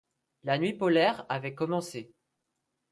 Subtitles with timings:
[0.41, 2.11] La nuit polaire avait commencé!